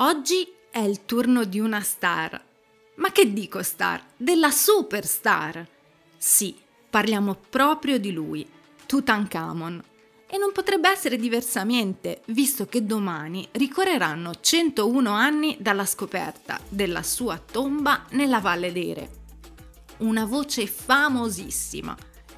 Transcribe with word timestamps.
Oggi 0.00 0.46
è 0.70 0.80
il 0.80 1.06
turno 1.06 1.44
di 1.44 1.58
una 1.58 1.80
star. 1.80 2.38
Ma 2.96 3.10
che 3.12 3.32
dico 3.32 3.62
star? 3.62 4.04
Della 4.14 4.50
superstar! 4.50 5.66
Sì, 6.18 6.54
parliamo 6.90 7.34
proprio 7.48 7.98
di 7.98 8.12
lui, 8.12 8.46
Tutankhamon. 8.84 9.82
E 10.26 10.36
non 10.36 10.52
potrebbe 10.52 10.90
essere 10.90 11.16
diversamente, 11.16 12.20
visto 12.26 12.66
che 12.66 12.84
domani 12.84 13.48
ricorreranno 13.52 14.34
101 14.38 15.10
anni 15.10 15.56
dalla 15.60 15.86
scoperta 15.86 16.60
della 16.68 17.02
sua 17.02 17.38
tomba 17.38 18.04
nella 18.10 18.40
Valle 18.40 18.72
dei 18.72 18.92
Re. 18.92 19.10
Una 20.00 20.26
voce 20.26 20.66
famosissima, 20.66 21.96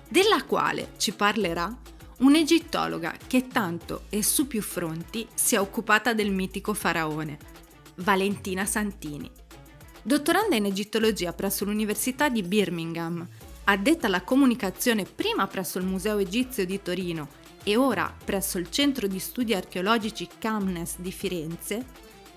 della 0.08 0.44
quale 0.44 0.92
ci 0.96 1.12
parlerà 1.12 1.76
un'egittologa 2.18 3.14
che 3.26 3.46
tanto 3.46 4.04
e 4.08 4.22
su 4.22 4.46
più 4.46 4.62
fronti 4.62 5.26
si 5.34 5.54
è 5.54 5.60
occupata 5.60 6.14
del 6.14 6.30
mitico 6.30 6.74
faraone, 6.74 7.38
Valentina 7.96 8.64
Santini. 8.64 9.30
Dottoranda 10.02 10.56
in 10.56 10.64
egittologia 10.64 11.32
presso 11.32 11.64
l'Università 11.64 12.28
di 12.28 12.42
Birmingham, 12.42 13.26
addetta 13.64 14.06
alla 14.06 14.22
comunicazione 14.22 15.04
prima 15.04 15.46
presso 15.46 15.78
il 15.78 15.84
Museo 15.84 16.18
Egizio 16.18 16.64
di 16.64 16.80
Torino 16.82 17.28
e 17.62 17.76
ora 17.76 18.12
presso 18.24 18.58
il 18.58 18.70
Centro 18.70 19.06
di 19.06 19.18
Studi 19.18 19.54
Archeologici 19.54 20.28
Camnes 20.38 20.96
di 20.98 21.12
Firenze, 21.12 21.84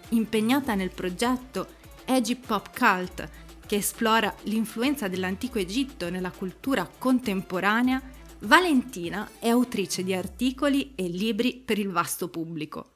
impegnata 0.10 0.76
nel 0.76 0.92
progetto 0.92 1.68
Egypt 2.06 2.46
Pop 2.48 2.78
Cult, 2.78 3.30
che 3.66 3.78
esplora 3.78 4.36
l'influenza 4.44 5.08
dell'antico 5.08 5.58
Egitto 5.58 6.10
nella 6.10 6.32
cultura 6.32 6.86
contemporanea, 6.98 8.02
Valentina 8.42 9.30
è 9.40 9.50
autrice 9.50 10.04
di 10.04 10.14
articoli 10.14 10.94
e 10.96 11.08
libri 11.08 11.56
per 11.64 11.78
il 11.78 11.90
vasto 11.90 12.28
pubblico. 12.28 12.90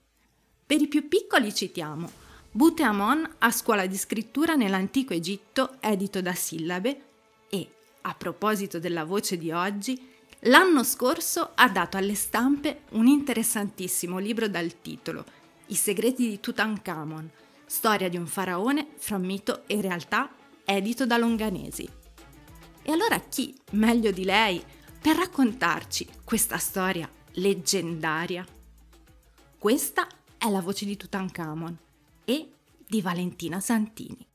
Per 0.65 0.81
i 0.81 0.87
più 0.87 1.07
piccoli 1.07 1.53
citiamo 1.53 2.11
Buteamon 2.51 3.35
a 3.39 3.51
scuola 3.51 3.85
di 3.85 3.97
scrittura 3.97 4.55
nell'antico 4.55 5.13
Egitto, 5.13 5.77
edito 5.81 6.21
da 6.21 6.33
Sillabe, 6.33 7.01
e, 7.49 7.67
a 8.01 8.13
proposito 8.15 8.79
della 8.79 9.03
voce 9.03 9.37
di 9.37 9.51
oggi, 9.51 10.13
L'anno 10.47 10.83
scorso 10.83 11.53
ha 11.55 11.67
dato 11.69 11.97
alle 11.97 12.13
stampe 12.13 12.81
un 12.91 13.07
interessantissimo 13.07 14.19
libro 14.19 14.47
dal 14.47 14.79
titolo 14.79 15.25
I 15.67 15.75
segreti 15.75 16.29
di 16.29 16.39
Tutankhamon, 16.39 17.31
storia 17.65 18.09
di 18.09 18.17
un 18.17 18.27
faraone 18.27 18.89
fra 18.97 19.17
mito 19.17 19.63
e 19.65 19.81
realtà, 19.81 20.29
edito 20.63 21.07
da 21.07 21.17
Longanesi. 21.17 21.89
E 22.83 22.91
allora 22.91 23.19
chi, 23.21 23.55
meglio 23.71 24.11
di 24.11 24.23
lei, 24.23 24.63
per 25.05 25.17
raccontarci 25.17 26.07
questa 26.23 26.57
storia 26.57 27.07
leggendaria? 27.33 28.43
Questa 29.55 30.07
è 30.35 30.49
la 30.49 30.61
voce 30.61 30.83
di 30.83 30.97
Tutankhamon 30.97 31.77
e 32.25 32.49
di 32.87 33.01
Valentina 33.03 33.59
Santini. 33.59 34.27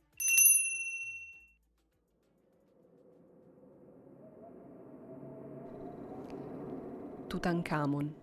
Tutankhamon, 7.26 8.14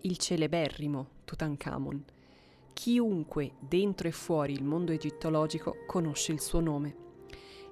il 0.00 0.16
celeberrimo 0.16 1.08
Tutankhamon. 1.24 2.04
Chiunque 2.72 3.52
dentro 3.60 4.08
e 4.08 4.12
fuori 4.12 4.54
il 4.54 4.64
mondo 4.64 4.90
egittologico 4.90 5.76
conosce 5.86 6.32
il 6.32 6.40
suo 6.40 6.58
nome. 6.58 6.96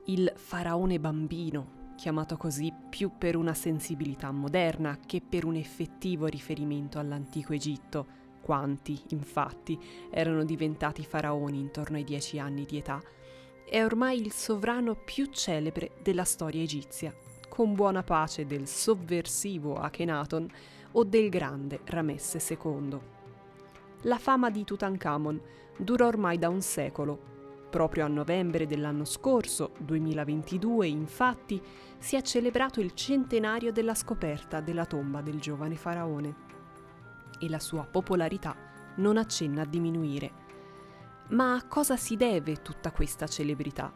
Il 0.04 0.32
faraone 0.36 1.00
bambino, 1.00 1.79
chiamato 2.00 2.38
così 2.38 2.72
più 2.88 3.10
per 3.18 3.36
una 3.36 3.52
sensibilità 3.52 4.30
moderna 4.30 4.98
che 5.04 5.20
per 5.20 5.44
un 5.44 5.54
effettivo 5.56 6.24
riferimento 6.24 6.98
all'antico 6.98 7.52
Egitto, 7.52 8.06
quanti, 8.40 8.98
infatti, 9.08 9.78
erano 10.08 10.42
diventati 10.44 11.04
faraoni 11.04 11.60
intorno 11.60 11.98
ai 11.98 12.04
dieci 12.04 12.38
anni 12.38 12.64
di 12.64 12.78
età, 12.78 13.02
è 13.68 13.84
ormai 13.84 14.18
il 14.18 14.32
sovrano 14.32 14.94
più 14.94 15.26
celebre 15.26 15.90
della 16.02 16.24
storia 16.24 16.62
egizia, 16.62 17.14
con 17.50 17.74
buona 17.74 18.02
pace 18.02 18.46
del 18.46 18.66
sovversivo 18.66 19.74
Akhenaton, 19.74 20.50
o 20.92 21.04
del 21.04 21.28
grande 21.28 21.80
Ramesse 21.84 22.40
II. 22.48 22.98
La 24.04 24.16
fama 24.16 24.48
di 24.48 24.64
Tutankhamon 24.64 25.38
dura 25.76 26.06
ormai 26.06 26.38
da 26.38 26.48
un 26.48 26.62
secolo. 26.62 27.39
Proprio 27.70 28.04
a 28.04 28.08
novembre 28.08 28.66
dell'anno 28.66 29.04
scorso, 29.04 29.74
2022, 29.78 30.88
infatti, 30.88 31.62
si 31.98 32.16
è 32.16 32.22
celebrato 32.22 32.80
il 32.80 32.94
centenario 32.94 33.70
della 33.70 33.94
scoperta 33.94 34.60
della 34.60 34.86
tomba 34.86 35.20
del 35.20 35.38
giovane 35.38 35.76
faraone. 35.76 36.34
E 37.38 37.48
la 37.48 37.60
sua 37.60 37.84
popolarità 37.84 38.56
non 38.96 39.16
accenna 39.16 39.62
a 39.62 39.66
diminuire. 39.66 40.32
Ma 41.28 41.54
a 41.54 41.64
cosa 41.68 41.96
si 41.96 42.16
deve 42.16 42.60
tutta 42.60 42.90
questa 42.90 43.28
celebrità? 43.28 43.92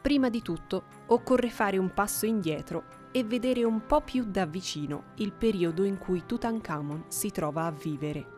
Prima 0.00 0.30
di 0.30 0.40
tutto 0.40 0.84
occorre 1.06 1.50
fare 1.50 1.78
un 1.78 1.92
passo 1.92 2.24
indietro 2.24 2.84
e 3.10 3.24
vedere 3.24 3.64
un 3.64 3.84
po' 3.84 4.00
più 4.00 4.24
da 4.24 4.46
vicino 4.46 5.06
il 5.16 5.32
periodo 5.32 5.82
in 5.82 5.98
cui 5.98 6.24
Tutankhamon 6.24 7.06
si 7.08 7.32
trova 7.32 7.64
a 7.64 7.72
vivere. 7.72 8.35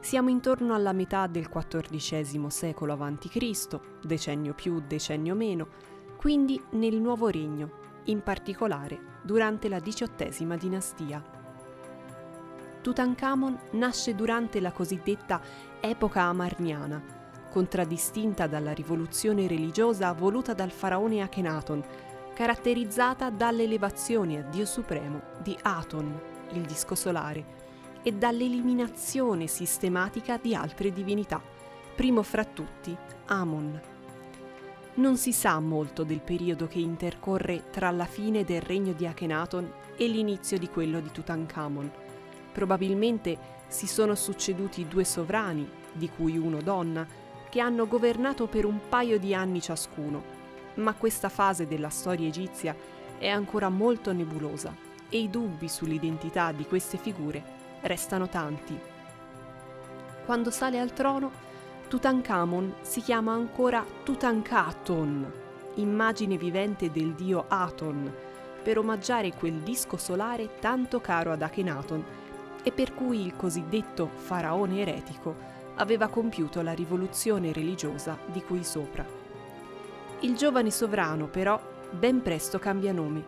Siamo 0.00 0.30
intorno 0.30 0.74
alla 0.74 0.92
metà 0.92 1.26
del 1.26 1.48
XIV 1.48 2.46
secolo 2.46 2.92
a.C., 2.94 3.78
decennio 4.02 4.54
più, 4.54 4.80
decennio 4.86 5.34
meno, 5.34 5.66
quindi 6.16 6.60
nel 6.70 6.96
Nuovo 6.96 7.28
Regno, 7.28 7.70
in 8.04 8.22
particolare 8.22 9.16
durante 9.22 9.68
la 9.68 9.80
XVIII 9.80 10.56
dinastia. 10.56 11.22
Tutankhamon 12.80 13.58
nasce 13.72 14.14
durante 14.14 14.60
la 14.60 14.72
cosiddetta 14.72 15.42
epoca 15.80 16.22
amarniana, 16.22 17.02
contraddistinta 17.50 18.46
dalla 18.46 18.72
rivoluzione 18.72 19.46
religiosa 19.46 20.12
voluta 20.12 20.54
dal 20.54 20.70
faraone 20.70 21.22
Akhenaton 21.22 21.84
caratterizzata 22.34 23.30
dall'elevazione 23.30 24.38
a 24.38 24.42
Dio 24.42 24.64
Supremo 24.64 25.20
di 25.42 25.58
Aton, 25.60 26.20
il 26.52 26.62
disco 26.62 26.94
solare, 26.94 27.66
e 28.02 28.12
dall'eliminazione 28.12 29.46
sistematica 29.46 30.38
di 30.38 30.54
altre 30.54 30.92
divinità, 30.92 31.40
primo 31.94 32.22
fra 32.22 32.44
tutti 32.44 32.96
Amon. 33.26 33.80
Non 34.94 35.16
si 35.16 35.32
sa 35.32 35.60
molto 35.60 36.04
del 36.04 36.20
periodo 36.20 36.66
che 36.66 36.78
intercorre 36.78 37.70
tra 37.70 37.90
la 37.90 38.06
fine 38.06 38.44
del 38.44 38.60
regno 38.60 38.92
di 38.92 39.06
Akhenaton 39.06 39.70
e 39.96 40.06
l'inizio 40.08 40.58
di 40.58 40.68
quello 40.68 41.00
di 41.00 41.10
Tutankhamon. 41.10 41.90
Probabilmente 42.52 43.38
si 43.68 43.86
sono 43.86 44.14
succeduti 44.14 44.88
due 44.88 45.04
sovrani, 45.04 45.68
di 45.92 46.08
cui 46.08 46.36
uno 46.36 46.60
donna, 46.62 47.06
che 47.48 47.60
hanno 47.60 47.86
governato 47.86 48.46
per 48.46 48.64
un 48.64 48.80
paio 48.88 49.18
di 49.18 49.34
anni 49.34 49.60
ciascuno 49.60 50.38
ma 50.78 50.94
questa 50.94 51.28
fase 51.28 51.66
della 51.66 51.88
storia 51.88 52.26
egizia 52.26 52.74
è 53.18 53.28
ancora 53.28 53.68
molto 53.68 54.12
nebulosa 54.12 54.74
e 55.08 55.18
i 55.18 55.30
dubbi 55.30 55.68
sull'identità 55.68 56.52
di 56.52 56.64
queste 56.64 56.98
figure 56.98 57.56
restano 57.82 58.28
tanti. 58.28 58.78
Quando 60.24 60.50
sale 60.50 60.78
al 60.78 60.92
trono, 60.92 61.30
Tutankhamon 61.88 62.74
si 62.82 63.00
chiama 63.00 63.32
ancora 63.32 63.84
Tutankhaton, 64.02 65.32
immagine 65.76 66.36
vivente 66.36 66.90
del 66.90 67.14
dio 67.14 67.46
Aton, 67.48 68.12
per 68.62 68.78
omaggiare 68.78 69.32
quel 69.32 69.60
disco 69.60 69.96
solare 69.96 70.58
tanto 70.58 71.00
caro 71.00 71.32
ad 71.32 71.40
Akhenaton 71.40 72.04
e 72.62 72.72
per 72.72 72.92
cui 72.92 73.24
il 73.24 73.36
cosiddetto 73.36 74.10
faraone 74.14 74.80
eretico 74.80 75.34
aveva 75.76 76.08
compiuto 76.08 76.60
la 76.60 76.72
rivoluzione 76.72 77.52
religiosa 77.52 78.18
di 78.26 78.42
cui 78.42 78.64
sopra. 78.64 79.06
Il 80.20 80.36
giovane 80.36 80.70
sovrano 80.70 81.26
però 81.26 81.58
ben 81.90 82.20
presto 82.20 82.58
cambia 82.58 82.92
nome, 82.92 83.24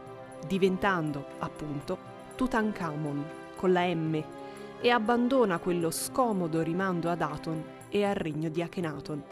diventando 0.46 1.24
appunto 1.38 1.96
Tutankhamon 2.34 3.24
con 3.56 3.72
la 3.72 3.86
M 3.86 4.22
e 4.80 4.90
abbandona 4.90 5.58
quello 5.58 5.90
scomodo 5.90 6.62
rimando 6.62 7.10
ad 7.10 7.20
Aton 7.20 7.62
e 7.88 8.04
al 8.04 8.14
regno 8.14 8.48
di 8.48 8.62
Akhenaton. 8.62 9.22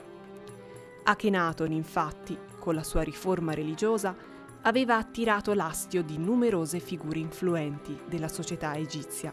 Akhenaton 1.05 1.73
infatti, 1.73 2.37
con 2.59 2.75
la 2.75 2.83
sua 2.83 3.03
riforma 3.03 3.55
religiosa, 3.55 4.15
aveva 4.63 4.97
attirato 4.97 5.55
l'astio 5.55 6.03
di 6.03 6.19
numerose 6.19 6.81
figure 6.81 7.19
influenti 7.19 7.99
della 8.07 8.29
società 8.29 8.75
egizia, 8.75 9.33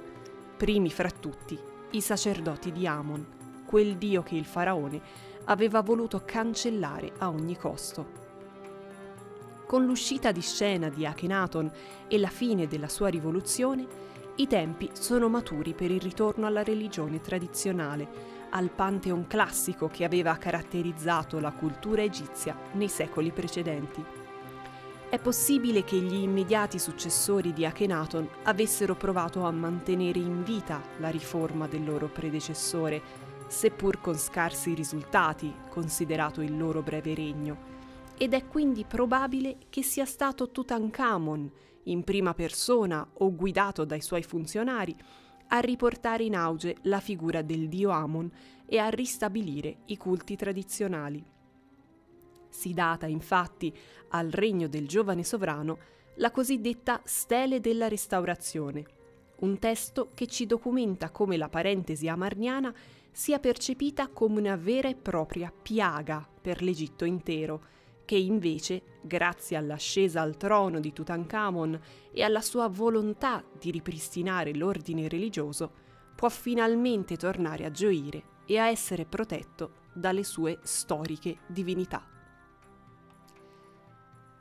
primi 0.56 0.90
fra 0.90 1.10
tutti 1.10 1.60
i 1.92 2.02
sacerdoti 2.02 2.72
di 2.72 2.88
Amon, 2.88 3.26
quel 3.66 3.98
dio 3.98 4.24
che 4.24 4.36
il 4.36 4.46
faraone 4.46 5.02
aveva 5.46 5.82
voluto 5.82 6.22
cancellare 6.24 7.12
a 7.18 7.30
ogni 7.30 7.58
costo. 7.58 8.24
Con 9.66 9.86
l'uscita 9.86 10.32
di 10.32 10.42
scena 10.42 10.90
di 10.90 11.06
Akhenaton 11.06 11.70
e 12.08 12.18
la 12.20 12.30
fine 12.30 12.68
della 12.68 12.88
sua 12.88 13.10
rivoluzione, 13.10 14.14
i 14.38 14.48
tempi 14.48 14.90
sono 14.92 15.30
maturi 15.30 15.74
per 15.74 15.92
il 15.92 16.02
ritorno 16.02 16.46
alla 16.46 16.62
religione 16.62 17.22
tradizionale, 17.22 18.34
al 18.50 18.70
pantheon 18.70 19.28
classico 19.28 19.88
che 19.88 20.04
aveva 20.04 20.36
caratterizzato 20.36 21.40
la 21.40 21.54
cultura 21.54 22.02
egizia 22.02 22.58
nei 22.74 22.90
secoli 22.90 23.32
precedenti. 23.32 24.04
È 25.08 25.20
possibile 25.20 25.86
che 25.86 25.96
gli 25.96 26.16
immediati 26.16 26.80
successori 26.80 27.54
di 27.54 27.66
Akhenaton 27.66 28.28
avessero 28.44 28.96
provato 28.96 29.46
a 29.46 29.52
mantenere 29.52 30.20
in 30.20 30.44
vita 30.44 30.82
la 30.98 31.10
riforma 31.10 31.68
del 31.68 31.86
loro 31.86 32.08
predecessore, 32.08 33.02
seppur 33.48 34.02
con 34.02 34.18
scarsi 34.18 34.74
risultati, 34.74 35.54
considerato 35.70 36.42
il 36.42 36.58
loro 36.58 36.82
breve 36.82 37.14
regno, 37.14 37.74
ed 38.18 38.34
è 38.34 38.46
quindi 38.48 38.84
probabile 38.84 39.58
che 39.70 39.82
sia 39.82 40.06
stato 40.06 40.50
Tutankhamon, 40.50 41.52
in 41.86 42.04
prima 42.04 42.34
persona 42.34 43.08
o 43.14 43.34
guidato 43.34 43.86
dai 43.86 44.02
suoi 44.02 44.24
funzionari, 44.24 44.96
a 45.48 45.60
riportare 45.60 46.24
in 46.24 46.36
auge 46.36 46.78
la 46.84 47.00
figura 47.00 47.42
del 47.42 47.68
dio 47.68 47.90
Amon 47.90 48.32
e 48.66 48.78
a 48.78 48.90
ristabilire 48.90 49.78
i 49.86 49.98
culti 49.98 50.36
tradizionali. 50.36 51.24
Si 52.50 52.74
data 52.74 53.06
infatti 53.06 53.74
al 54.10 54.30
regno 54.30 54.68
del 54.68 54.88
giovane 54.88 55.24
sovrano 55.24 55.78
la 56.16 56.32
cosiddetta 56.32 57.02
Stele 57.04 57.60
della 57.60 57.88
Restaurazione, 57.88 58.86
un 59.40 59.60
testo 59.60 60.12
che 60.14 60.28
ci 60.28 60.46
documenta 60.46 61.12
come 61.12 61.36
la 61.36 61.50
parentesi 61.50 62.08
amarniana 62.08 62.74
sia 63.12 63.40
percepita 63.40 64.08
come 64.08 64.40
una 64.40 64.56
vera 64.56 64.90
e 64.90 64.96
propria 64.96 65.52
piaga 65.52 66.28
per 66.42 66.62
l'Egitto 66.62 67.06
intero, 67.06 67.64
che 68.06 68.16
invece, 68.18 68.82
grazie 69.06 69.58
all'ascesa 69.58 70.22
al 70.22 70.38
trono 70.38 70.80
di 70.80 70.92
Tutankhamon 70.92 71.80
e 72.12 72.24
alla 72.24 72.42
sua 72.42 72.68
volontà 72.68 73.44
di 73.60 73.72
ripristinare 73.72 74.54
l'ordine 74.54 75.08
religioso, 75.08 75.72
può 76.16 76.30
finalmente 76.30 77.18
tornare 77.18 77.66
a 77.66 77.72
gioire 77.72 78.24
e 78.46 78.58
a 78.58 78.70
essere 78.70 79.06
protetto 79.06 79.84
dalle 79.94 80.24
sue 80.24 80.60
storiche 80.64 81.40
divinità. 81.48 82.06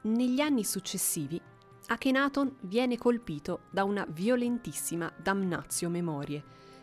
Negli 0.03 0.41
anni 0.41 0.65
successivi, 0.65 1.41
Akhenaton 1.87 2.57
viene 2.63 2.99
colpito 2.99 3.63
da 3.71 3.85
una 3.85 4.07
violentissima 4.09 5.11
damnatio 5.17 5.89
memorie, 5.89 6.43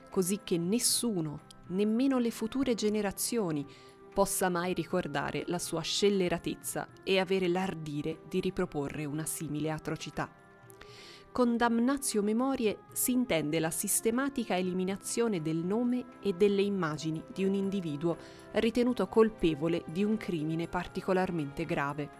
così 0.10 0.42
che 0.44 0.57
nessuno, 0.57 1.42
nemmeno 1.68 2.19
le 2.19 2.31
future 2.31 2.74
generazioni, 2.74 3.66
possa 4.13 4.50
mai 4.50 4.74
ricordare 4.74 5.44
la 5.48 5.60
sua 5.60 5.81
scelleratezza 5.81 6.88
e 7.04 7.19
avere 7.19 7.48
l'ardire 7.48 8.19
di 8.28 8.40
riproporre 8.40 9.06
una 9.06 9.25
simile 9.25 9.72
atrocità. 9.72 10.30
Con 11.31 11.56
damnatio 11.56 12.22
memorie 12.22 12.80
si 12.92 13.13
intende 13.13 13.62
la 13.62 13.72
sistematica 13.72 14.58
eliminazione 14.58 15.42
del 15.42 15.63
nome 15.63 16.18
e 16.22 16.34
delle 16.34 16.62
immagini 16.62 17.24
di 17.34 17.46
un 17.46 17.54
individuo 17.54 18.18
ritenuto 18.54 19.08
colpevole 19.08 19.84
di 19.88 20.04
un 20.04 20.18
crimine 20.18 20.68
particolarmente 20.68 21.63
grave. 21.63 22.19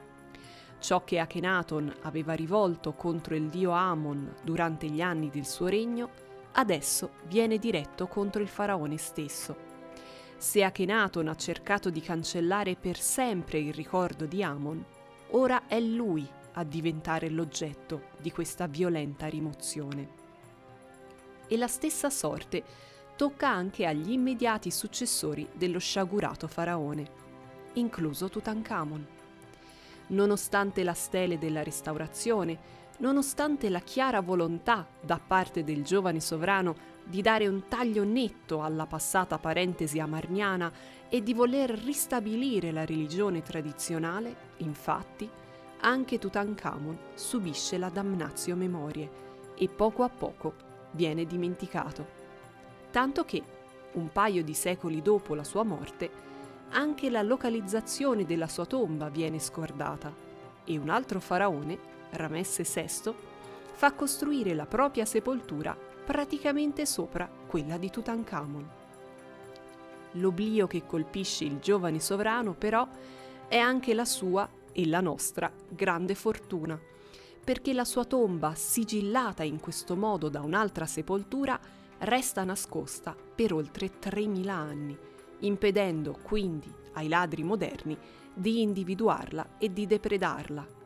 Ciò 0.80 1.04
che 1.04 1.20
Akhenaton 1.20 1.94
aveva 2.04 2.34
rivolto 2.34 2.94
contro 2.94 3.36
il 3.36 3.50
dio 3.50 3.72
Amon 3.72 4.34
durante 4.44 4.88
gli 4.88 5.02
anni 5.02 5.30
del 5.30 5.46
suo 5.46 5.68
regno, 5.68 6.10
adesso 6.54 7.12
viene 7.28 7.58
diretto 7.58 8.08
contro 8.08 8.42
il 8.42 8.48
faraone 8.48 8.96
stesso 8.96 9.71
se 10.42 10.64
Akhenaton 10.64 11.28
ha 11.28 11.36
cercato 11.36 11.92
di 11.92 12.02
cancellare 12.02 12.76
per 12.76 13.00
sempre 13.00 13.60
il 13.60 13.72
ricordo 13.76 14.26
di 14.26 14.42
Amon, 14.42 14.84
ora 15.34 15.68
è 15.68 15.80
lui 15.80 16.28
a 16.54 16.64
diventare 16.64 17.30
l'oggetto 17.30 18.08
di 18.20 18.32
questa 18.32 18.66
violenta 18.66 19.28
rimozione. 19.28 20.10
E 21.48 21.58
la 21.58 21.68
stessa 21.68 22.10
sorte 22.10 22.64
tocca 23.16 23.50
anche 23.50 23.86
agli 23.86 24.14
immediati 24.14 24.72
successori 24.72 25.48
dello 25.54 25.78
sciagurato 25.78 26.48
faraone, 26.48 27.08
incluso 27.74 28.28
Tutankhamon. 28.28 29.08
Nonostante 30.08 30.84
la 30.84 30.96
stele 30.96 31.38
della 31.38 31.62
restaurazione, 31.62 32.81
nonostante 33.02 33.70
la 33.70 33.80
chiara 33.80 34.22
volontà 34.22 34.88
da 35.00 35.20
parte 35.26 35.64
del 35.64 35.84
giovane 35.84 36.20
sovrano 36.20 36.90
di 37.04 37.22
dare 37.22 37.48
un 37.48 37.68
taglio 37.68 38.04
netto 38.04 38.64
alla 38.64 38.86
passata 38.86 39.38
parentesi 39.38 40.00
amarniana 40.00 40.72
e 41.10 41.22
di 41.22 41.34
voler 41.34 41.70
ristabilire 41.70 42.72
la 42.72 42.86
religione 42.86 43.42
tradizionale, 43.42 44.36
infatti, 44.58 45.30
anche 45.82 46.20
Tutankhamon 46.20 46.98
subisce 47.16 47.78
la 47.78 47.90
damnatio 47.90 48.56
memorie 48.56 49.10
e 49.56 49.68
poco 49.68 50.04
a 50.04 50.10
poco 50.10 50.54
viene 50.92 51.26
dimenticato. 51.26 52.20
Tanto 52.92 53.26
che, 53.26 53.42
un 53.94 54.12
paio 54.12 54.44
di 54.44 54.54
secoli 54.54 55.02
dopo 55.02 55.34
la 55.34 55.44
sua 55.44 55.64
morte, 55.64 56.30
anche 56.70 57.10
la 57.10 57.24
localizzazione 57.24 58.26
della 58.26 58.48
sua 58.48 58.66
tomba 58.66 59.10
viene 59.10 59.40
scordata 59.40 60.14
e 60.64 60.78
un 60.78 60.90
altro 60.90 61.20
faraone 61.20 61.91
Ramesse 62.12 62.64
VI, 62.64 63.14
fa 63.74 63.94
costruire 63.94 64.54
la 64.54 64.66
propria 64.66 65.06
sepoltura 65.06 65.76
praticamente 66.06 66.86
sopra 66.86 67.30
quella 67.48 67.78
di 67.78 67.90
Tutankhamon. 67.90 68.70
L'oblio 70.16 70.68
che 70.68 70.86
colpisce 70.86 71.46
il 71.46 71.60
giovane 71.60 72.00
sovrano, 72.00 72.54
però, 72.54 72.88
è 73.48 73.58
anche 73.58 73.94
la 73.94 74.06
sua 74.06 74.50
e 74.72 74.88
la 74.88 75.02
nostra 75.02 75.52
grande 75.70 76.16
fortuna, 76.16 76.80
perché 77.44 77.74
la 77.74 77.86
sua 77.86 78.06
tomba, 78.06 78.54
sigillata 78.56 79.44
in 79.44 79.60
questo 79.60 79.96
modo 79.96 80.30
da 80.30 80.42
un'altra 80.42 80.86
sepoltura, 80.86 81.60
resta 82.00 82.44
nascosta 82.44 83.16
per 83.16 83.54
oltre 83.54 84.00
3.000 84.00 84.48
anni, 84.50 84.98
impedendo 85.40 86.18
quindi 86.22 86.72
ai 86.94 87.08
ladri 87.08 87.44
moderni 87.44 87.98
di 88.34 88.62
individuarla 88.62 89.58
e 89.58 89.72
di 89.72 89.86
depredarla 89.88 90.80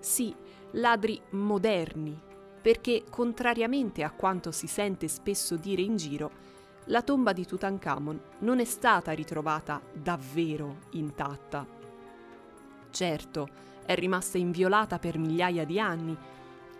sì, 0.00 0.34
ladri 0.72 1.20
moderni, 1.30 2.18
perché 2.60 3.04
contrariamente 3.08 4.02
a 4.02 4.10
quanto 4.10 4.50
si 4.50 4.66
sente 4.66 5.08
spesso 5.08 5.56
dire 5.56 5.82
in 5.82 5.96
giro, 5.96 6.48
la 6.86 7.02
tomba 7.02 7.32
di 7.32 7.46
Tutankhamon 7.46 8.20
non 8.40 8.58
è 8.58 8.64
stata 8.64 9.12
ritrovata 9.12 9.80
davvero 9.92 10.78
intatta. 10.90 11.66
Certo, 12.90 13.48
è 13.86 13.94
rimasta 13.94 14.38
inviolata 14.38 14.98
per 14.98 15.18
migliaia 15.18 15.64
di 15.64 15.78
anni, 15.78 16.16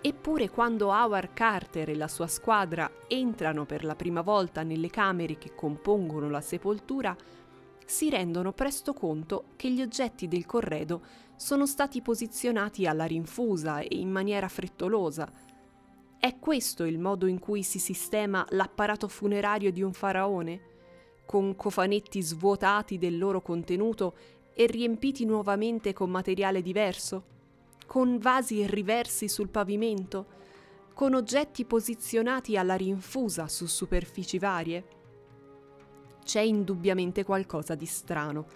eppure 0.00 0.48
quando 0.48 0.88
Howard 0.88 1.32
Carter 1.34 1.90
e 1.90 1.96
la 1.96 2.08
sua 2.08 2.26
squadra 2.26 2.90
entrano 3.06 3.64
per 3.66 3.84
la 3.84 3.94
prima 3.94 4.22
volta 4.22 4.62
nelle 4.62 4.90
camere 4.90 5.38
che 5.38 5.54
compongono 5.54 6.28
la 6.30 6.40
sepoltura, 6.40 7.14
si 7.90 8.08
rendono 8.08 8.52
presto 8.52 8.92
conto 8.92 9.46
che 9.56 9.68
gli 9.68 9.82
oggetti 9.82 10.28
del 10.28 10.46
corredo 10.46 11.02
sono 11.34 11.66
stati 11.66 12.00
posizionati 12.00 12.86
alla 12.86 13.04
rinfusa 13.04 13.80
e 13.80 13.96
in 13.96 14.08
maniera 14.08 14.46
frettolosa. 14.46 15.28
È 16.16 16.38
questo 16.38 16.84
il 16.84 17.00
modo 17.00 17.26
in 17.26 17.40
cui 17.40 17.64
si 17.64 17.80
sistema 17.80 18.46
l'apparato 18.50 19.08
funerario 19.08 19.72
di 19.72 19.82
un 19.82 19.92
faraone? 19.92 20.60
Con 21.26 21.56
cofanetti 21.56 22.22
svuotati 22.22 22.96
del 22.96 23.18
loro 23.18 23.42
contenuto 23.42 24.14
e 24.54 24.66
riempiti 24.66 25.24
nuovamente 25.24 25.92
con 25.92 26.10
materiale 26.10 26.62
diverso? 26.62 27.24
Con 27.88 28.18
vasi 28.18 28.64
riversi 28.68 29.28
sul 29.28 29.48
pavimento? 29.48 30.26
Con 30.94 31.14
oggetti 31.14 31.64
posizionati 31.64 32.56
alla 32.56 32.76
rinfusa 32.76 33.48
su 33.48 33.66
superfici 33.66 34.38
varie? 34.38 34.99
C'è 36.24 36.40
indubbiamente 36.40 37.24
qualcosa 37.24 37.74
di 37.74 37.86
strano 37.86 38.46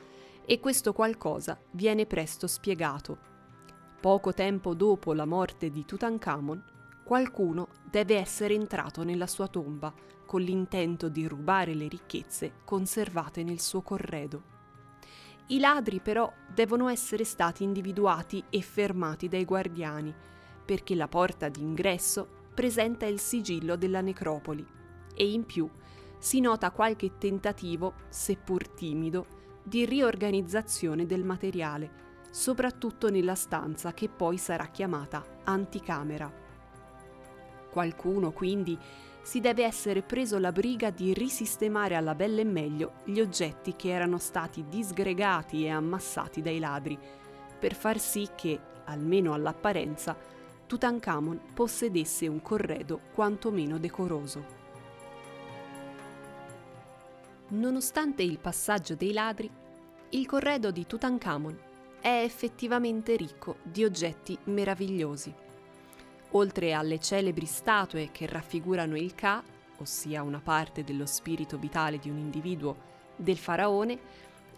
e 0.45 0.61
questo 0.61 0.93
qualcosa 0.93 1.59
viene 1.73 2.07
presto 2.07 2.47
spiegato. 2.47 3.33
Poco 4.01 4.35
tempo 4.35 4.75
dopo 4.75 5.15
la 5.15 5.25
morte 5.25 5.71
di 5.71 5.85
Tutankhamon, 5.85 6.63
qualcuno 7.05 7.69
deve 7.91 8.17
essere 8.17 8.55
entrato 8.55 9.03
nella 9.03 9.27
sua 9.27 9.49
tomba 9.49 9.93
con 10.27 10.41
l'intento 10.41 11.09
di 11.09 11.27
rubare 11.27 11.75
le 11.75 11.89
ricchezze 11.89 12.53
conservate 12.65 13.43
nel 13.43 13.61
suo 13.61 13.83
corredo. 13.83 14.53
I 15.49 15.59
ladri 15.59 16.01
però 16.01 16.33
devono 16.53 16.89
essere 16.89 17.25
stati 17.25 17.63
individuati 17.63 18.43
e 18.49 18.63
fermati 18.63 19.29
dai 19.29 19.45
guardiani, 19.45 20.15
perché 20.65 20.95
la 20.95 21.09
porta 21.09 21.49
d'ingresso 21.49 22.27
presenta 22.55 23.05
il 23.05 23.21
sigillo 23.21 23.77
della 23.77 24.01
necropoli 24.01 24.67
e 25.15 25.31
in 25.31 25.45
più 25.45 25.69
si 26.25 26.41
nota 26.41 26.71
qualche 26.71 27.19
tentativo, 27.19 27.97
seppur 28.09 28.67
timido, 28.67 29.27
di 29.63 29.85
riorganizzazione 29.85 31.05
del 31.05 31.23
materiale, 31.23 31.91
soprattutto 32.31 33.11
nella 33.11 33.35
stanza 33.35 33.93
che 33.93 34.09
poi 34.09 34.39
sarà 34.39 34.69
chiamata 34.69 35.23
anticamera. 35.45 36.33
Qualcuno 37.71 38.33
quindi 38.33 38.79
si 39.21 39.41
deve 39.41 39.65
essere 39.65 40.01
preso 40.01 40.39
la 40.39 40.51
briga 40.51 40.89
di 40.89 41.13
risistemare 41.13 41.95
alla 41.95 42.15
bella 42.15 42.41
e 42.41 42.45
meglio 42.45 42.95
gli 43.05 43.21
oggetti 43.21 43.77
che 43.77 43.91
erano 43.91 44.17
stati 44.17 44.65
disgregati 44.67 45.67
e 45.67 45.69
ammassati 45.69 46.41
dai 46.41 46.59
ladri, 46.59 46.99
per 47.59 47.75
far 47.75 47.99
sì 47.99 48.31
che, 48.35 48.59
almeno 48.87 49.35
all'apparenza, 49.35 50.17
Tutankhamon 50.67 51.53
possedesse 51.53 52.27
un 52.27 52.41
corredo 52.41 53.03
quantomeno 53.13 53.77
decoroso. 53.77 54.64
Nonostante 57.55 58.25
il 58.25 58.41
passaggio 58.41 58.97
dei 58.97 59.13
ladri, 59.13 59.49
il 60.11 60.27
corredo 60.27 60.73
di 60.73 60.87
Tutankhamon 60.87 61.57
è 62.01 62.23
effettivamente 62.25 63.15
ricco 63.15 63.59
di 63.63 63.85
oggetti 63.85 64.37
meravigliosi. 64.45 65.33
Oltre 66.33 66.73
alle 66.73 66.99
celebri 66.99 67.47
statue 67.47 68.09
che 68.11 68.27
raffigurano 68.27 68.97
il 68.97 69.15
Ka, 69.15 69.41
ossia 69.77 70.25
una 70.25 70.41
parte 70.43 70.83
dello 70.83 71.07
spirito 71.07 71.57
vitale 71.57 72.01
di 72.01 72.11
un 72.11 72.19
individuo, 72.19 72.77
del 73.15 73.39
faraone, 73.39 73.99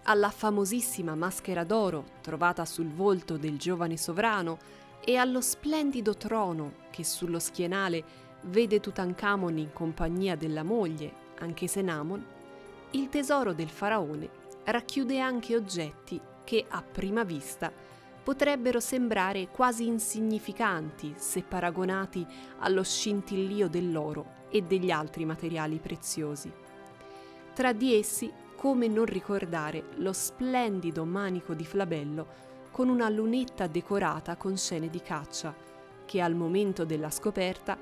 alla 0.05 0.31
famosissima 0.31 1.15
maschera 1.15 1.65
d'oro 1.65 2.13
trovata 2.23 2.65
sul 2.65 2.89
volto 2.89 3.37
del 3.37 3.59
giovane 3.59 3.99
sovrano 3.99 4.57
e 5.05 5.17
allo 5.17 5.43
splendido 5.43 6.17
trono 6.17 6.73
che 6.91 7.05
sullo 7.05 7.41
schienale 7.41 8.03
vede 8.45 8.81
Tutankhamon 8.81 9.59
in 9.59 9.73
compagnia 9.75 10.35
della 10.35 10.63
moglie, 10.63 11.25
anche 11.41 11.67
se 11.67 11.83
Namon, 11.83 12.35
il 12.93 13.09
tesoro 13.09 13.53
del 13.53 13.69
faraone 13.69 14.29
racchiude 14.65 15.19
anche 15.19 15.57
oggetti 15.57 16.21
che 16.45 16.65
a 16.69 16.83
prima 16.83 17.25
vista 17.25 17.73
potrebbero 18.23 18.81
sembrare 18.81 19.49
quasi 19.49 19.87
insignificanti 19.87 21.15
se 21.17 21.43
paragonati 21.43 22.27
allo 22.59 22.83
scintillio 22.83 23.69
dell'oro 23.69 24.45
e 24.49 24.63
degli 24.63 24.91
altri 24.91 25.25
materiali 25.25 25.79
preziosi. 25.79 26.53
Tra 27.53 27.73
di 27.73 27.95
essi, 27.95 28.33
come 28.57 28.89
non 28.89 29.05
ricordare 29.05 29.85
lo 29.97 30.13
splendido 30.13 31.05
manico 31.05 31.55
di 31.55 31.65
flabello 31.65 32.45
con 32.71 32.89
una 32.89 33.09
lunetta 33.09 33.67
decorata 33.67 34.37
con 34.37 34.57
scene 34.57 34.91
di 34.91 35.01
caccia, 35.01 35.55
che 36.05 36.21
al 36.21 36.35
momento 36.35 36.85
della 36.85 37.11
scoperta 37.11 37.77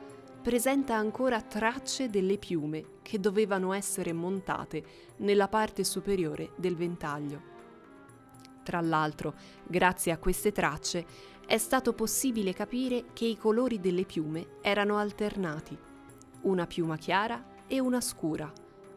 presenta 0.45 0.95
ancora 0.95 1.41
tracce 1.41 2.11
delle 2.11 2.37
piume 2.37 2.99
che 3.01 3.19
dovevano 3.19 3.73
essere 3.73 4.13
montate 4.13 4.85
nella 5.17 5.49
parte 5.49 5.85
superiore 5.85 6.51
del 6.57 6.77
ventaglio. 6.77 7.41
Tra 8.63 8.83
l'altro, 8.83 9.33
grazie 9.67 10.13
a 10.13 10.19
queste 10.19 10.53
tracce, 10.53 11.07
è 11.47 11.57
stato 11.57 11.95
possibile 11.95 12.53
capire 12.53 13.07
che 13.15 13.25
i 13.25 13.39
colori 13.39 13.81
delle 13.81 14.05
piume 14.05 14.59
erano 14.61 14.99
alternati. 14.99 15.79
Una 16.43 16.67
piuma 16.67 16.99
chiara 16.99 17.43
e 17.67 17.81
una 17.81 18.03
scura, 18.03 18.53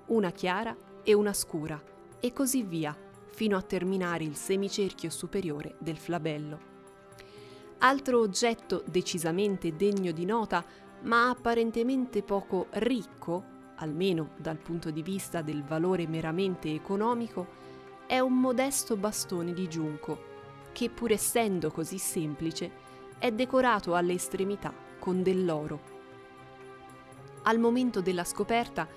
una 0.08 0.32
chiara 0.32 0.76
e 1.02 1.14
una 1.14 1.32
scura, 1.32 1.82
e 2.20 2.34
così 2.34 2.64
via, 2.64 2.94
fino 3.32 3.56
a 3.56 3.62
terminare 3.62 4.26
il 4.26 4.36
semicerchio 4.36 5.10
superiore 5.10 5.76
del 5.80 5.98
flabello. 5.98 6.76
Altro 7.80 8.20
oggetto 8.20 8.84
decisamente 8.88 9.76
degno 9.76 10.12
di 10.12 10.26
nota, 10.26 10.66
ma 11.02 11.30
apparentemente 11.30 12.24
poco 12.24 12.68
ricco, 12.72 13.56
almeno 13.76 14.32
dal 14.38 14.58
punto 14.58 14.92
di 14.92 15.04
vista 15.04 15.42
del 15.42 15.64
valore 15.64 16.08
meramente 16.08 16.74
economico, 16.74 17.66
è 18.08 18.20
un 18.20 18.40
modesto 18.40 18.96
bastone 18.96 19.54
di 19.54 19.68
giunco, 19.68 20.36
che 20.72 20.90
pur 20.90 21.12
essendo 21.12 21.72
così 21.72 21.98
semplice, 21.98 22.86
è 23.18 23.32
decorato 23.32 23.96
alle 23.96 24.14
estremità 24.14 24.74
con 25.00 25.24
dell'oro. 25.24 25.96
Al 27.44 27.60
momento 27.60 28.02
della 28.02 28.24
scoperta, 28.24 28.88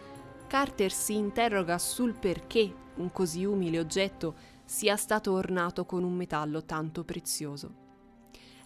Carter 0.47 0.91
si 0.91 1.15
interroga 1.15 1.79
sul 1.79 2.15
perché 2.15 2.75
un 2.97 3.13
così 3.13 3.45
umile 3.45 3.79
oggetto 3.79 4.35
sia 4.65 4.97
stato 4.97 5.33
ornato 5.33 5.85
con 5.85 6.03
un 6.03 6.15
metallo 6.15 6.65
tanto 6.65 7.05
prezioso. 7.05 7.80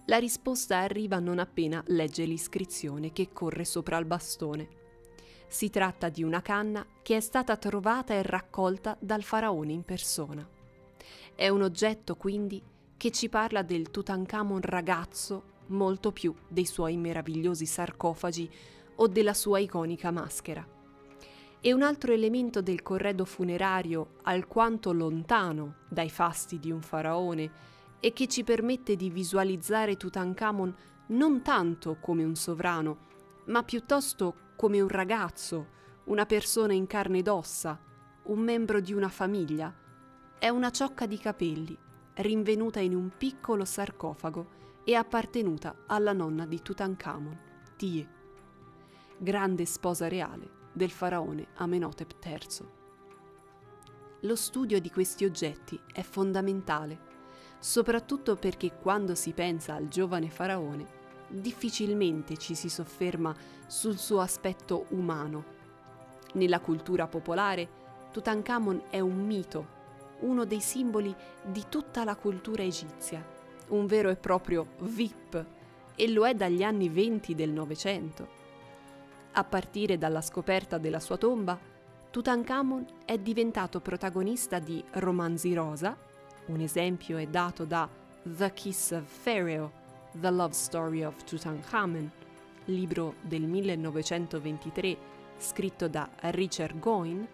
La 0.07 0.19
risposta 0.19 0.79
arriva 0.79 1.19
non 1.19 1.39
appena 1.39 1.83
legge 1.87 2.25
l'iscrizione 2.25 3.13
che 3.13 3.33
corre 3.33 3.65
sopra 3.65 3.97
il 3.97 4.05
bastone. 4.05 4.69
Si 5.49 5.71
tratta 5.71 6.11
di 6.11 6.23
una 6.23 6.43
canna 6.43 6.85
che 7.01 7.17
è 7.17 7.21
stata 7.21 7.57
trovata 7.57 8.13
e 8.13 8.23
raccolta 8.23 8.99
dal 9.01 9.23
faraone 9.23 9.73
in 9.73 9.83
persona. 9.83 10.47
È 11.35 11.49
un 11.49 11.63
oggetto 11.63 12.17
quindi 12.17 12.63
che 12.99 13.11
ci 13.13 13.31
parla 13.31 13.63
del 13.63 13.91
Tutankhamon 13.91 14.61
ragazzo 14.61 15.53
molto 15.69 16.13
più 16.13 16.35
dei 16.49 16.67
suoi 16.67 16.99
meravigliosi 16.99 17.65
sarcofagi 17.65 18.51
o 18.97 19.07
della 19.07 19.35
sua 19.35 19.59
iconica 19.59 20.11
maschera. 20.11 20.67
E 21.61 21.73
un 21.73 21.81
altro 21.81 22.13
elemento 22.13 22.61
del 22.61 22.83
corredo 22.83 23.25
funerario 23.25 24.17
alquanto 24.25 24.93
lontano 24.93 25.77
dai 25.89 26.11
fasti 26.11 26.59
di 26.59 26.71
un 26.71 26.83
faraone 26.83 27.73
e 28.05 28.13
che 28.13 28.29
ci 28.29 28.45
permette 28.45 28.97
di 28.97 29.09
visualizzare 29.09 29.97
Tutankhamon 29.97 30.75
non 31.07 31.41
tanto 31.41 31.97
come 32.01 32.23
un 32.23 32.35
sovrano, 32.35 32.99
ma 33.47 33.63
piuttosto 33.63 34.53
come 34.57 34.83
un 34.83 34.89
ragazzo, 34.89 35.69
una 36.05 36.27
persona 36.27 36.75
in 36.75 36.87
carne 36.87 37.21
ed 37.21 37.29
ossa, 37.29 37.81
un 38.25 38.41
membro 38.41 38.81
di 38.81 38.93
una 38.93 39.09
famiglia, 39.09 39.75
è 40.39 40.51
una 40.51 40.71
ciocca 40.71 41.07
di 41.07 41.17
capelli, 41.17 41.75
rinvenuta 42.17 42.79
in 42.79 42.95
un 42.95 43.11
piccolo 43.17 43.65
sarcofago 43.65 44.49
e 44.85 44.95
appartenuta 44.95 45.85
alla 45.87 46.13
nonna 46.13 46.45
di 46.45 46.61
Tutankhamon, 46.61 47.41
Tie, 47.75 48.09
grande 49.17 49.65
sposa 49.65 50.09
reale 50.09 50.51
del 50.75 50.91
faraone 50.91 51.47
Amenhotep 51.55 52.23
III. 52.23 52.69
Lo 54.21 54.37
studio 54.37 54.79
di 54.79 54.91
questi 54.91 55.25
oggetti 55.25 55.81
è 55.91 56.03
fondamentale, 56.03 57.14
soprattutto 57.65 58.37
perché 58.37 58.73
quando 58.75 59.15
si 59.15 59.33
pensa 59.33 59.73
al 59.73 59.89
giovane 59.89 60.29
faraone 60.29 60.87
difficilmente 61.29 62.37
ci 62.37 62.55
si 62.55 62.69
sofferma 62.69 63.35
sul 63.67 63.97
suo 63.97 64.21
aspetto 64.21 64.85
umano. 64.91 65.45
Nella 66.35 66.61
cultura 66.61 67.07
popolare, 67.07 67.67
Tutankhamon 68.13 68.83
è 68.91 69.01
un 69.01 69.17
mito, 69.17 69.67
uno 70.21 70.45
dei 70.45 70.61
simboli 70.61 71.15
di 71.43 71.65
tutta 71.71 72.05
la 72.05 72.17
cultura 72.17 72.63
egizia, 72.63 73.27
un 73.69 73.87
vero 73.87 74.11
e 74.11 74.17
proprio 74.17 74.67
VIP, 74.81 75.47
e 75.95 76.09
lo 76.11 76.27
è 76.27 76.35
dagli 76.35 76.63
anni 76.63 76.91
venti 76.91 77.35
del 77.35 77.51
Novecento. 77.51 78.29
A 79.33 79.43
partire 79.43 79.97
dalla 79.97 80.21
scoperta 80.21 80.77
della 80.77 81.01
sua 81.01 81.17
tomba, 81.17 81.59
Tutankhamon 82.11 82.85
è 83.07 83.17
diventato 83.17 83.81
protagonista 83.81 84.59
di 84.59 84.85
romanzi 84.93 85.55
rosa, 85.55 86.13
un 86.47 86.61
esempio 86.61 87.17
è 87.17 87.27
dato 87.27 87.65
da 87.65 87.89
The 88.23 88.53
Kiss 88.53 88.91
of 88.91 89.05
Pharaoh 89.23 89.71
The 90.13 90.31
Love 90.31 90.53
Story 90.53 91.03
of 91.03 91.25
Tutankhamen, 91.25 92.11
libro 92.67 93.15
del 93.21 93.43
1923 93.43 94.97
scritto 95.39 95.89
da 95.89 96.09
Richard 96.21 96.79
Goin, 96.79 97.27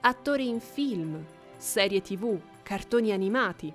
attore 0.00 0.42
in 0.44 0.60
film, 0.60 1.24
serie 1.56 2.00
tv, 2.00 2.38
cartoni 2.62 3.10
animati. 3.10 3.72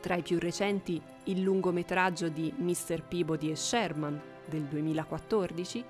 Tra 0.00 0.16
i 0.16 0.22
più 0.22 0.38
recenti 0.38 1.00
il 1.24 1.42
lungometraggio 1.42 2.28
di 2.28 2.52
Mr. 2.56 3.04
Peabody 3.06 3.50
e 3.50 3.56
Sherman 3.56 4.20
del 4.46 4.62
2014, 4.62 5.84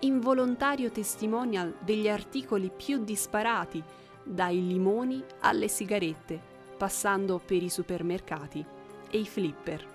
involontario 0.00 0.90
testimonial 0.90 1.76
degli 1.80 2.08
articoli 2.08 2.70
più 2.74 3.04
disparati, 3.04 3.82
dai 4.24 4.66
limoni 4.66 5.22
alle 5.40 5.68
sigarette, 5.68 6.54
passando 6.76 7.40
per 7.44 7.62
i 7.62 7.68
supermercati 7.68 8.64
e 9.10 9.18
i 9.18 9.26
flipper. 9.26 9.86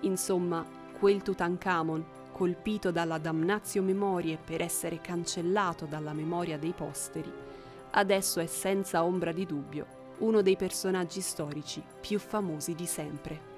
Insomma, 0.00 0.64
quel 0.98 1.22
Tutankhamon, 1.22 2.04
colpito 2.32 2.90
dalla 2.90 3.18
damnatio 3.18 3.82
memorie 3.82 4.38
per 4.42 4.62
essere 4.62 5.00
cancellato 5.00 5.84
dalla 5.84 6.12
memoria 6.12 6.58
dei 6.58 6.72
posteri, 6.72 7.32
adesso 7.90 8.40
è 8.40 8.46
senza 8.46 9.04
ombra 9.04 9.32
di 9.32 9.46
dubbio 9.46 10.00
uno 10.18 10.40
dei 10.40 10.56
personaggi 10.56 11.20
storici 11.20 11.82
più 12.00 12.18
famosi 12.18 12.74
di 12.74 12.86
sempre. 12.86 13.51